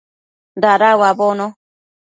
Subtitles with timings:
[0.63, 1.47] Dada uabono